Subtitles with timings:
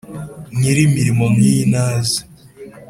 [0.57, 2.19] nyiri imirimo nk’iyi naze